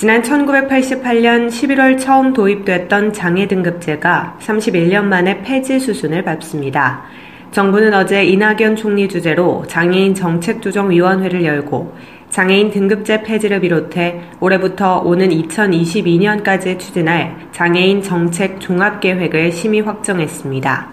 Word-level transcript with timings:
지난 0.00 0.22
1988년 0.22 1.48
11월 1.48 2.00
처음 2.00 2.32
도입됐던 2.32 3.12
장애 3.12 3.46
등급제가 3.46 4.38
31년 4.40 5.04
만에 5.04 5.42
폐지 5.42 5.78
수순을 5.78 6.24
밟습니다. 6.24 7.02
정부는 7.50 7.92
어제 7.92 8.24
이낙연 8.24 8.76
총리 8.76 9.10
주재로 9.10 9.66
장애인 9.66 10.14
정책조정위원회를 10.14 11.44
열고 11.44 11.94
장애인 12.30 12.70
등급제 12.70 13.24
폐지를 13.24 13.60
비롯해 13.60 14.22
올해부터 14.40 15.00
오는 15.00 15.28
2022년까지 15.28 16.78
추진할 16.78 17.36
장애인 17.52 18.00
정책 18.00 18.58
종합계획을 18.58 19.52
심의 19.52 19.82
확정했습니다. 19.82 20.92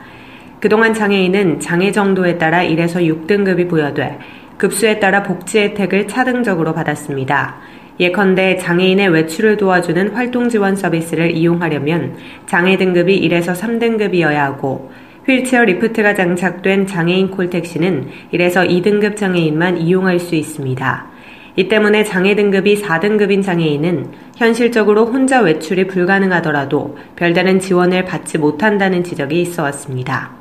그동안 0.60 0.94
장애인은 0.94 1.62
장애 1.62 1.94
정도에 1.94 2.38
따라 2.38 2.60
1에서 2.60 2.96
6등급이 2.96 3.70
부여돼 3.70 4.20
급수에 4.58 5.00
따라 5.00 5.24
복지 5.24 5.60
혜택을 5.60 6.10
차등적으로 6.10 6.74
받았습니다. 6.74 7.56
예컨대 8.00 8.58
장애인의 8.58 9.10
외출을 9.10 9.58
도와주는 9.58 10.10
활동 10.10 10.50
지원 10.50 10.76
서비스를 10.76 11.32
이용하려면 11.32 12.16
장애 12.46 12.78
등급이 12.78 13.20
1에서 13.28 13.56
3등급이어야 13.56 14.36
하고 14.36 14.92
휠체어 15.28 15.66
리프트가 15.66 16.14
장착된 16.14 16.88
장애인 16.88 17.32
콜택시는 17.32 18.08
1에서 18.34 18.70
2등급 18.70 19.18
장애인만 19.18 19.78
이용할 19.78 20.20
수 20.20 20.36
있습니다. 20.36 21.08
이 21.58 21.68
때문에 21.68 22.04
장애 22.04 22.36
등급이 22.36 22.82
4등급인 22.82 23.44
장애인은 23.44 24.12
현실적으로 24.38 25.08
혼자 25.08 25.42
외출이 25.42 25.88
불가능하더라도 25.88 26.98
별다른 27.16 27.60
지원을 27.60 28.06
받지 28.06 28.38
못한다는 28.38 29.04
지적이 29.04 29.42
있어 29.42 29.64
왔습니다. 29.64 30.38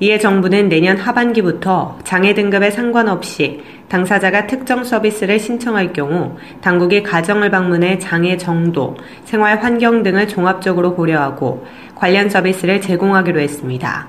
이에 0.00 0.18
정부는 0.18 0.68
내년 0.68 0.96
하반기부터 0.96 1.98
장애 2.04 2.34
등급에 2.34 2.70
상관없이 2.70 3.60
당사자가 3.90 4.46
특정 4.46 4.84
서비스를 4.84 5.40
신청할 5.40 5.92
경우 5.92 6.36
당국이 6.60 7.02
가정을 7.02 7.50
방문해 7.50 7.98
장애 7.98 8.36
정도, 8.36 8.96
생활 9.24 9.62
환경 9.62 10.04
등을 10.04 10.28
종합적으로 10.28 10.94
고려하고 10.94 11.66
관련 11.96 12.30
서비스를 12.30 12.80
제공하기로 12.80 13.40
했습니다. 13.40 14.08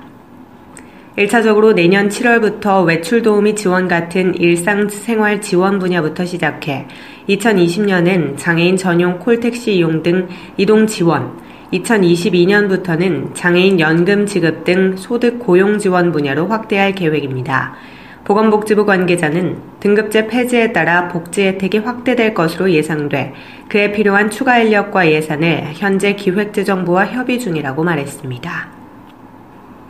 1차적으로 1.17 1.73
내년 1.73 2.09
7월부터 2.09 2.85
외출 2.85 3.23
도우미 3.23 3.55
지원 3.55 3.87
같은 3.87 4.35
일상생활 4.35 5.41
지원 5.41 5.79
분야부터 5.79 6.25
시작해 6.25 6.87
2020년엔 7.27 8.37
장애인 8.37 8.77
전용 8.77 9.17
콜택시 9.17 9.75
이용 9.75 10.03
등 10.03 10.29
이동 10.57 10.85
지원, 10.85 11.41
2022년부터는 11.73 13.33
장애인 13.33 13.79
연금 13.79 14.27
지급 14.27 14.63
등 14.63 14.95
소득 14.95 15.39
고용 15.39 15.79
지원 15.79 16.11
분야로 16.11 16.47
확대할 16.47 16.93
계획입니다. 16.93 17.75
보건복지부 18.23 18.85
관계자는 18.85 19.57
등급제 19.79 20.27
폐지에 20.27 20.71
따라 20.73 21.07
복지 21.07 21.43
혜택이 21.43 21.79
확대될 21.79 22.33
것으로 22.33 22.71
예상돼 22.71 23.33
그에 23.67 23.91
필요한 23.91 24.29
추가 24.29 24.59
인력과 24.59 25.09
예산을 25.09 25.69
현재 25.73 26.13
기획재정부와 26.13 27.07
협의 27.07 27.39
중이라고 27.39 27.83
말했습니다. 27.83 28.81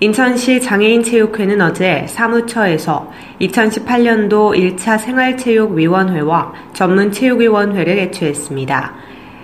인천시 0.04 0.62
장애인체육회는 0.62 1.62
어제 1.62 2.08
사무처에서 2.08 3.12
2018년도 3.42 4.76
1차 4.76 4.98
생활체육위원회와 4.98 6.54
전문체육위원회를 6.74 7.98
개최했습니다. 7.98 8.94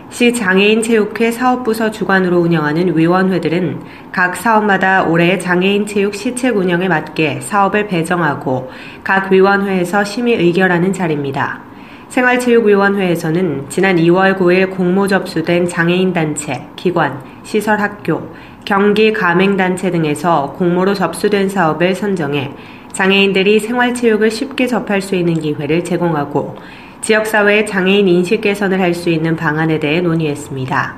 시 0.10 0.34
장애인 0.34 0.82
체육회 0.82 1.32
사업부서 1.32 1.92
주관으로 1.92 2.40
운영하는 2.40 2.98
위원회들은 2.98 3.82
각 4.12 4.38
사업마다 4.38 5.04
올해 5.04 5.38
장애인 5.38 5.86
체육 5.86 6.16
시책 6.16 6.56
운영에 6.56 6.88
맞게 6.88 7.42
사업을 7.42 7.88
배정하고 7.88 8.72
각 9.04 9.32
위원회에서 9.32 10.06
심의 10.06 10.36
의결하는 10.36 10.94
자리입니다. 10.94 11.62
생활체육위원회에서는 12.08 13.66
지난 13.68 13.98
2월 13.98 14.38
9일 14.38 14.72
공모 14.72 15.08
접수된 15.08 15.68
장애인 15.68 16.14
단체, 16.14 16.66
기관, 16.78 17.22
시설 17.44 17.80
학교, 17.82 18.34
경기 18.64 19.12
가맹단체 19.12 19.92
등에서 19.92 20.54
공모로 20.58 20.94
접수된 20.94 21.50
사업을 21.50 21.96
선정해 21.96 22.54
장애인들이 22.94 23.60
생활체육을 23.60 24.32
쉽게 24.32 24.68
접할 24.68 25.02
수 25.02 25.16
있는 25.16 25.36
기회를 25.36 25.84
제공하고 25.84 26.56
지역사회의 27.02 27.66
장애인 27.66 28.08
인식 28.08 28.42
개선을 28.42 28.80
할 28.80 28.94
수 28.94 29.10
있는 29.10 29.36
방안에 29.36 29.80
대해 29.80 30.02
논의했습니다. 30.02 30.98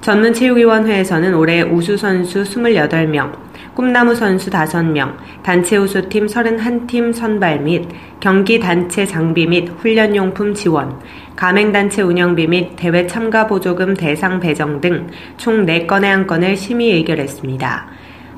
전문체육위원회에서는 0.00 1.34
올해 1.34 1.62
우수선수 1.62 2.42
28명, 2.42 3.32
꿈나무 3.74 4.14
선수 4.14 4.50
5명, 4.50 5.16
단체 5.42 5.76
우수팀 5.76 6.26
31팀 6.26 7.12
선발 7.12 7.60
및 7.60 7.88
경기 8.20 8.60
단체 8.60 9.06
장비 9.06 9.46
및 9.46 9.68
훈련용품 9.78 10.54
지원, 10.54 11.00
가맹단체 11.36 12.02
운영비 12.02 12.46
및 12.46 12.76
대회 12.76 13.06
참가 13.06 13.46
보조금 13.46 13.94
대상 13.94 14.40
배정 14.40 14.80
등 14.80 15.08
총 15.38 15.64
4건의 15.66 16.04
안건을 16.04 16.56
심의 16.56 16.92
의결했습니다. 16.92 17.86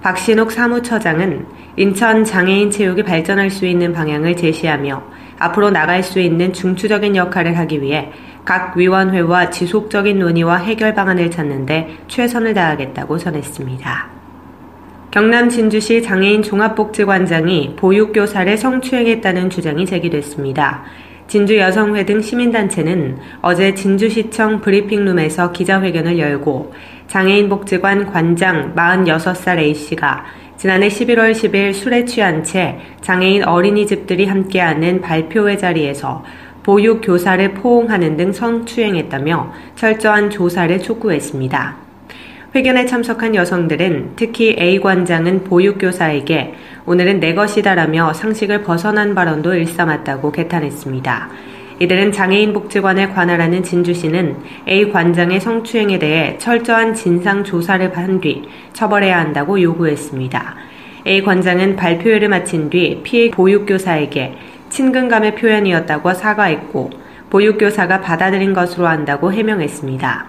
박신욱 0.03 0.53
사무처장은 0.53 1.47
인천 1.77 2.25
장애인 2.25 2.71
체육이 2.71 3.03
발전할 3.03 3.51
수 3.51 3.67
있는 3.67 3.93
방향을 3.93 4.37
제시하며 4.37 5.03
앞으로 5.39 5.71
나갈 5.71 6.03
수 6.03 6.21
있는 6.21 6.53
중추적인 6.53 7.17
역할을 7.17 7.59
하기 7.59 7.83
위해 7.83 8.11
각 8.45 8.77
위원회와 8.77 9.51
지속적인 9.51 10.19
논의와 10.19 10.59
해결 10.59 10.95
방안을 10.95 11.31
찾는데 11.31 11.99
최선을 12.09 12.55
다하겠다고 12.55 13.19
전했습니다. 13.19 14.09
경남 15.11 15.49
진주시 15.49 16.03
장애인 16.03 16.43
종합복지관장이 16.43 17.77
보육교사를 17.77 18.57
성추행했다는 18.57 19.51
주장이 19.51 19.87
제기됐습니다. 19.87 20.85
진주 21.27 21.59
여성회 21.59 22.05
등 22.05 22.21
시민단체는 22.21 23.19
어제 23.43 23.75
진주시청 23.75 24.61
브리핑룸에서 24.61 25.51
기자회견을 25.51 26.19
열고 26.19 26.73
장애인 27.09 27.49
복지관 27.49 28.13
관장 28.13 28.75
46살 28.77 29.59
A씨가 29.59 30.25
지난해 30.57 30.89
11월 30.89 31.33
10일 31.33 31.75
술에 31.75 32.07
취한 32.07 32.43
채 32.43 32.79
장애인 33.03 33.45
어린이집들이 33.45 34.25
함께하는 34.25 35.03
발표회 35.03 35.59
자리에서 35.59 36.25
보육 36.63 37.03
교사를 37.03 37.53
포옹하는 37.55 38.17
등 38.17 38.33
성추행했다며 38.33 39.53
철저한 39.77 40.31
조사를 40.31 40.81
촉구했습니다. 40.81 41.77
회견에 42.55 42.87
참석한 42.87 43.35
여성들은 43.35 44.13
특히 44.17 44.57
A 44.59 44.81
관장은 44.81 45.45
보육교사에게 45.45 46.55
오늘은 46.87 47.21
내 47.21 47.35
것이다라며 47.35 48.15
상식을 48.15 48.63
벗어난 48.63 49.15
발언도 49.15 49.55
일삼았다고 49.55 50.33
개탄했습니다. 50.33 51.29
이들은 51.79 52.13
장애인 52.13 52.55
복지관에 52.55 53.11
관할하는 53.11 53.63
진주시는 53.63 54.37
A 54.67 54.91
관장의 54.91 55.41
성추행에 55.41 55.99
대해 55.99 56.39
철저한 56.39 56.95
진상 56.95 57.45
조사를 57.45 57.95
한 57.97 58.21
뒤 58.21 58.43
처벌해야 58.73 59.19
한다고 59.19 59.61
요구했습니다. 59.61 60.55
A 61.07 61.23
관장은 61.23 61.77
발표회를 61.77 62.29
마친 62.29 62.71
뒤 62.71 63.01
피해 63.03 63.31
보육교사에게 63.31 64.35
친근감의 64.71 65.35
표현이었다고 65.37 66.15
사과했고 66.15 66.91
보육교사가 67.29 68.01
받아들인 68.01 68.55
것으로 68.55 68.87
한다고 68.87 69.33
해명했습니다. 69.33 70.27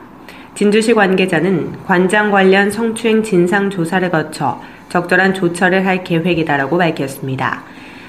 진주시 0.54 0.96
관계자는 0.96 1.84
관장 1.86 2.30
관련 2.30 2.70
성추행 2.70 3.24
진상 3.24 3.70
조사를 3.70 4.10
거쳐 4.10 4.62
적절한 4.90 5.34
조처를 5.34 5.86
할 5.86 6.04
계획이다라고 6.04 6.78
밝혔습니다. 6.78 7.64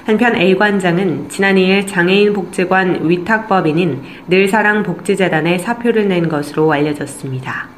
한편 0.09 0.35
A 0.37 0.57
관장은 0.57 1.29
지난 1.29 1.57
2일 1.57 1.87
장애인 1.87 2.33
복지관 2.33 3.11
위탁법인인 3.11 4.01
늘사랑 4.27 4.83
복지재단에 4.83 5.59
사표를 5.59 6.09
낸 6.09 6.31
것으로 6.31 6.73
알려졌습니다. 6.73 7.69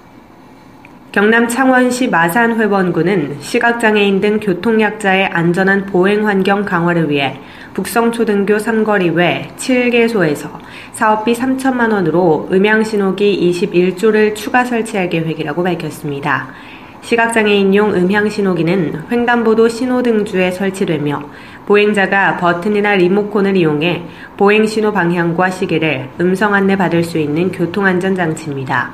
경남 1.11 1.49
창원시 1.49 2.07
마산회원구는 2.07 3.39
시각장애인 3.41 4.21
등 4.21 4.39
교통약자의 4.39 5.27
안전한 5.27 5.87
보행 5.87 6.29
환경 6.29 6.65
강화를 6.65 7.11
위해 7.11 7.41
북성초등교 7.75 8.61
삼거리 8.61 9.11
외 9.11 9.49
7개소에서 9.57 10.51
사업비 10.93 11.33
3천만 11.33 11.93
원으로 11.93 12.49
음향신호기 12.53 13.51
21조를 13.51 14.37
추가 14.37 14.65
설치할 14.65 15.09
계획이라고 15.09 15.65
밝혔습니다. 15.65 16.55
시각장애인용 17.03 17.95
음향신호기는 17.95 19.05
횡단보도 19.11 19.69
신호등주에 19.69 20.51
설치되며 20.51 21.23
보행자가 21.67 22.37
버튼이나 22.37 22.95
리모컨을 22.97 23.57
이용해 23.57 24.03
보행신호 24.37 24.93
방향과 24.93 25.51
시계를 25.51 26.09
음성 26.21 26.55
안내 26.55 26.77
받을 26.77 27.03
수 27.05 27.19
있는 27.19 27.51
교통안전장치입니다. 27.53 28.93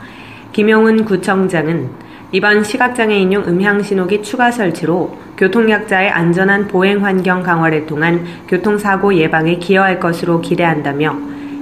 김용은 0.52 1.04
구청장은 1.04 1.90
이번 2.32 2.64
시각장애인용 2.64 3.44
음향신호기 3.46 4.22
추가 4.22 4.50
설치로 4.50 5.16
교통약자의 5.36 6.10
안전한 6.10 6.66
보행 6.66 7.04
환경 7.04 7.42
강화를 7.42 7.86
통한 7.86 8.24
교통사고 8.48 9.14
예방에 9.14 9.56
기여할 9.56 10.00
것으로 10.00 10.40
기대한다며 10.40 11.16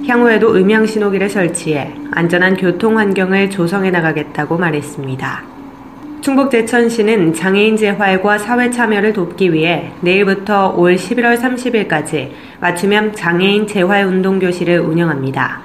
향후에도 0.07 0.55
음향신호기를 0.55 1.29
설치해 1.29 1.93
안전한 2.11 2.55
교통 2.57 2.97
환경을 2.97 3.49
조성해 3.49 3.91
나가겠다고 3.91 4.57
말했습니다. 4.57 5.54
충북 6.25 6.49
제천시는 6.49 7.35
장애인 7.35 7.77
재활과 7.77 8.39
사회 8.39 8.71
참여를 8.71 9.13
돕기 9.13 9.53
위해 9.53 9.91
내일부터 10.01 10.73
올 10.75 10.95
11월 10.95 11.39
30일까지 11.39 12.31
맞춤형 12.59 13.11
장애인 13.11 13.67
재활운동교실을 13.67 14.79
운영합니다. 14.79 15.61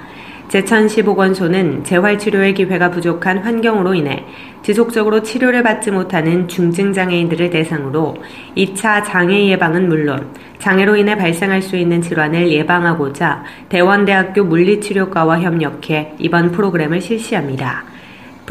제천시 0.49 1.01
보건소는 1.01 1.83
재활치료의 1.83 2.53
기회가 2.53 2.91
부족한 2.91 3.39
환경으로 3.39 3.95
인해 3.95 4.23
지속적으로 4.61 5.23
치료를 5.23 5.63
받지 5.63 5.89
못하는 5.89 6.47
중증장애인들을 6.47 7.49
대상으로 7.49 8.17
2차 8.55 9.03
장애 9.03 9.47
예방은 9.47 9.89
물론 9.89 10.27
장애로 10.59 10.95
인해 10.95 11.17
발생할 11.17 11.63
수 11.63 11.75
있는 11.75 12.03
질환을 12.03 12.51
예방하고자 12.51 13.45
대원대학교 13.69 14.43
물리치료과와 14.43 15.39
협력해 15.39 16.17
이번 16.19 16.51
프로그램을 16.51 17.01
실시합니다. 17.01 17.90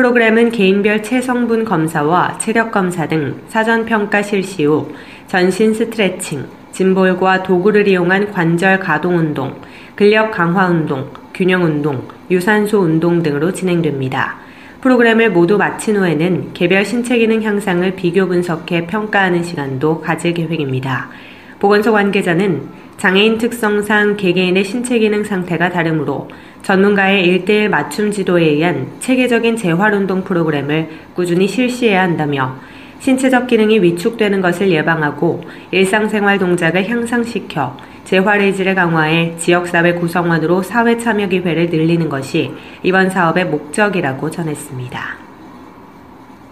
프로그램은 0.00 0.50
개인별 0.50 1.02
체성분 1.02 1.66
검사와 1.66 2.38
체력 2.38 2.72
검사 2.72 3.06
등 3.06 3.38
사전 3.48 3.84
평가 3.84 4.22
실시 4.22 4.64
후 4.64 4.90
전신 5.26 5.74
스트레칭, 5.74 6.46
짐볼과 6.72 7.42
도구를 7.42 7.86
이용한 7.86 8.32
관절 8.32 8.80
가동 8.80 9.18
운동, 9.18 9.54
근력 9.94 10.30
강화 10.30 10.68
운동, 10.68 11.10
균형 11.34 11.64
운동, 11.64 12.08
유산소 12.30 12.80
운동 12.80 13.22
등으로 13.22 13.52
진행됩니다. 13.52 14.36
프로그램을 14.80 15.32
모두 15.32 15.58
마친 15.58 15.98
후에는 15.98 16.54
개별 16.54 16.82
신체 16.82 17.18
기능 17.18 17.42
향상을 17.42 17.94
비교 17.94 18.26
분석해 18.26 18.86
평가하는 18.86 19.42
시간도 19.42 20.00
가질 20.00 20.32
계획입니다. 20.32 21.10
보건소 21.58 21.92
관계자는 21.92 22.62
장애인 23.00 23.38
특성상 23.38 24.18
개개인의 24.18 24.62
신체 24.62 24.98
기능 24.98 25.24
상태가 25.24 25.70
다르므로 25.70 26.28
전문가의 26.60 27.24
일대일 27.24 27.70
맞춤 27.70 28.10
지도에 28.10 28.44
의한 28.44 28.88
체계적인 29.00 29.56
재활 29.56 29.94
운동 29.94 30.22
프로그램을 30.22 30.86
꾸준히 31.14 31.48
실시해야 31.48 32.02
한다며 32.02 32.56
신체적 32.98 33.46
기능이 33.46 33.82
위축되는 33.82 34.42
것을 34.42 34.70
예방하고 34.70 35.40
일상생활 35.70 36.38
동작을 36.38 36.90
향상시켜 36.90 37.74
재활의지를 38.04 38.74
강화해 38.74 39.34
지역사회 39.38 39.94
구성원으로 39.94 40.62
사회 40.62 40.98
참여 40.98 41.28
기회를 41.28 41.70
늘리는 41.70 42.06
것이 42.10 42.50
이번 42.82 43.08
사업의 43.08 43.46
목적이라고 43.46 44.30
전했습니다. 44.30 45.29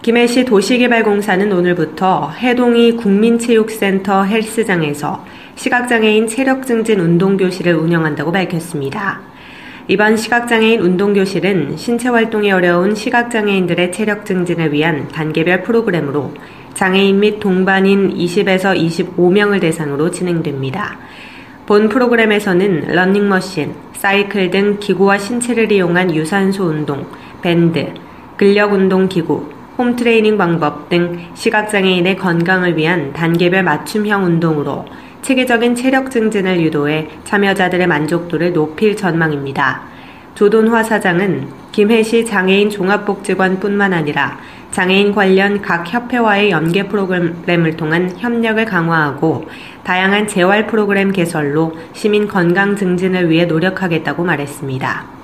김해시 0.00 0.44
도시개발공사는 0.44 1.52
오늘부터 1.52 2.30
해동이 2.30 2.92
국민체육센터 2.96 4.22
헬스장에서 4.22 5.24
시각장애인 5.56 6.28
체력증진 6.28 7.00
운동교실을 7.00 7.74
운영한다고 7.74 8.30
밝혔습니다. 8.30 9.20
이번 9.88 10.16
시각장애인 10.16 10.80
운동교실은 10.80 11.76
신체활동이 11.76 12.52
어려운 12.52 12.94
시각장애인들의 12.94 13.90
체력 13.90 14.24
증진을 14.24 14.72
위한 14.72 15.08
단계별 15.08 15.64
프로그램으로 15.64 16.32
장애인 16.74 17.18
및 17.18 17.40
동반인 17.40 18.14
20에서 18.14 18.78
25명을 19.16 19.60
대상으로 19.60 20.12
진행됩니다. 20.12 20.96
본 21.66 21.88
프로그램에서는 21.88 22.94
러닝머신, 22.94 23.74
사이클 23.94 24.52
등 24.52 24.78
기구와 24.78 25.18
신체를 25.18 25.72
이용한 25.72 26.14
유산소 26.14 26.66
운동, 26.66 27.04
밴드, 27.42 27.92
근력 28.36 28.72
운동 28.72 29.08
기구, 29.08 29.57
홈트레이닝 29.78 30.36
방법 30.36 30.88
등 30.88 31.24
시각장애인의 31.34 32.16
건강을 32.16 32.76
위한 32.76 33.12
단계별 33.12 33.62
맞춤형 33.62 34.24
운동으로 34.24 34.84
체계적인 35.22 35.76
체력 35.76 36.10
증진을 36.10 36.60
유도해 36.60 37.08
참여자들의 37.22 37.86
만족도를 37.86 38.52
높일 38.52 38.96
전망입니다. 38.96 39.82
조돈화 40.34 40.82
사장은 40.82 41.48
김해시 41.70 42.26
장애인 42.26 42.70
종합복지관뿐만 42.70 43.92
아니라 43.92 44.38
장애인 44.72 45.14
관련 45.14 45.62
각 45.62 45.92
협회와의 45.92 46.50
연계 46.50 46.82
프로그램을 46.82 47.76
통한 47.76 48.12
협력을 48.18 48.64
강화하고 48.64 49.46
다양한 49.84 50.26
재활 50.26 50.66
프로그램 50.66 51.12
개설로 51.12 51.76
시민 51.92 52.26
건강 52.26 52.74
증진을 52.74 53.30
위해 53.30 53.44
노력하겠다고 53.44 54.24
말했습니다. 54.24 55.18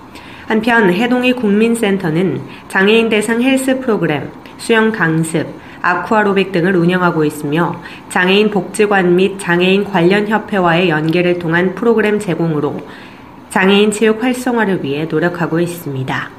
한편 0.46 0.92
해동이 0.92 1.32
국민센터는 1.32 2.42
장애인 2.68 3.08
대상 3.08 3.42
헬스 3.42 3.80
프로그램, 3.80 4.30
수영 4.64 4.92
강습, 4.92 5.46
아쿠아로빅 5.82 6.50
등을 6.50 6.74
운영하고 6.74 7.26
있으며 7.26 7.82
장애인 8.08 8.50
복지관 8.50 9.14
및 9.14 9.38
장애인 9.38 9.84
관련 9.84 10.26
협회와의 10.26 10.88
연계를 10.88 11.38
통한 11.38 11.74
프로그램 11.74 12.18
제공으로 12.18 12.80
장애인 13.50 13.90
체육 13.90 14.22
활성화를 14.22 14.82
위해 14.82 15.04
노력하고 15.04 15.60
있습니다. 15.60 16.30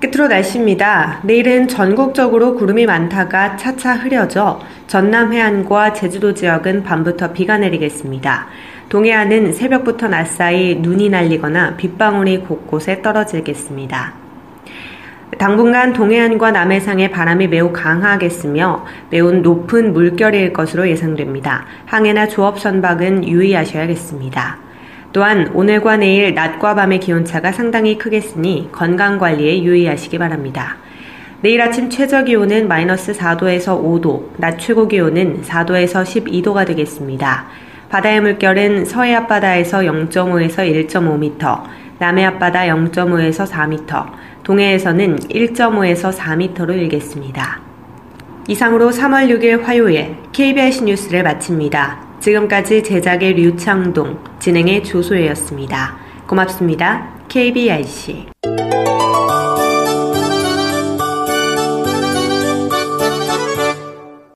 끝으로 0.00 0.28
날씨입니다. 0.28 1.20
내일은 1.24 1.68
전국적으로 1.68 2.54
구름이 2.54 2.86
많다가 2.86 3.58
차차 3.58 3.96
흐려져 3.96 4.58
전남 4.86 5.34
해안과 5.34 5.92
제주도 5.92 6.32
지역은 6.32 6.84
밤부터 6.84 7.34
비가 7.34 7.58
내리겠습니다. 7.58 8.46
동해안은 8.88 9.52
새벽부터 9.52 10.08
낮 10.08 10.24
사이 10.24 10.76
눈이 10.76 11.10
날리거나 11.10 11.76
빗방울이 11.76 12.38
곳곳에 12.38 13.02
떨어지겠습니다. 13.02 14.21
당분간 15.38 15.92
동해안과 15.92 16.50
남해상의 16.50 17.10
바람이 17.10 17.48
매우 17.48 17.72
강하겠으며 17.72 18.84
매우 19.10 19.32
높은 19.32 19.92
물결일 19.92 20.52
것으로 20.52 20.88
예상됩니다. 20.88 21.64
항해나 21.86 22.28
조업 22.28 22.60
선박은 22.60 23.26
유의하셔야겠습니다. 23.26 24.58
또한 25.12 25.50
오늘과 25.54 25.98
내일 25.98 26.34
낮과 26.34 26.74
밤의 26.74 27.00
기온차가 27.00 27.52
상당히 27.52 27.98
크겠으니 27.98 28.68
건강 28.72 29.18
관리에 29.18 29.62
유의하시기 29.62 30.18
바랍니다. 30.18 30.76
내일 31.40 31.60
아침 31.60 31.90
최저 31.90 32.24
기온은 32.24 32.68
마이너스 32.68 33.12
4도에서 33.12 33.82
5도, 33.82 34.28
낮 34.36 34.58
최고 34.58 34.86
기온은 34.86 35.42
4도에서 35.42 36.04
12도가 36.04 36.66
되겠습니다. 36.66 37.46
바다의 37.88 38.20
물결은 38.20 38.84
서해 38.84 39.14
앞바다에서 39.16 39.80
0.5에서 39.80 40.88
1.5m, 40.88 41.62
남해 41.98 42.24
앞바다 42.24 42.60
0.5에서 42.66 43.46
4m, 43.46 44.06
동해에서는 44.44 45.16
1.5에서 45.16 46.12
4m로 46.16 46.76
일겠습니다. 46.76 47.60
이상으로 48.48 48.90
3월 48.90 49.28
6일 49.28 49.62
화요일 49.62 50.16
KBS 50.32 50.84
뉴스를 50.84 51.22
마칩니다. 51.22 52.12
지금까지 52.20 52.82
제작의 52.82 53.34
류창동, 53.34 54.18
진행의 54.38 54.84
조소혜였습니다. 54.84 55.96
고맙습니다. 56.26 57.08
KBIC 57.28 58.26